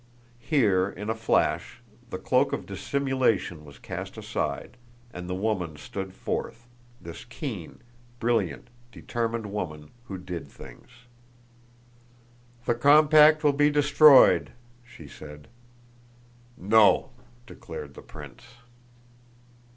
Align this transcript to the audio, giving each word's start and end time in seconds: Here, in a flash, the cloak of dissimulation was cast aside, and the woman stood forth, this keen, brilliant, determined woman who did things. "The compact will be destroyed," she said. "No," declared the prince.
Here, 0.39 0.89
in 0.89 1.11
a 1.11 1.13
flash, 1.13 1.79
the 2.09 2.17
cloak 2.17 2.53
of 2.53 2.65
dissimulation 2.65 3.63
was 3.63 3.77
cast 3.77 4.17
aside, 4.17 4.75
and 5.13 5.29
the 5.29 5.35
woman 5.35 5.75
stood 5.77 6.11
forth, 6.11 6.65
this 6.99 7.23
keen, 7.23 7.83
brilliant, 8.19 8.69
determined 8.91 9.51
woman 9.53 9.91
who 10.05 10.17
did 10.17 10.47
things. 10.47 10.89
"The 12.65 12.73
compact 12.73 13.43
will 13.43 13.53
be 13.53 13.69
destroyed," 13.69 14.53
she 14.83 15.07
said. 15.07 15.47
"No," 16.57 17.11
declared 17.45 17.93
the 17.93 18.01
prince. 18.01 18.41